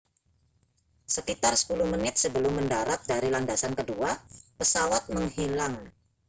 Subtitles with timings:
[1.15, 4.09] sekitar 10 menit sebelum mendarat dari landasan kedua
[4.57, 5.73] pesawat menghilang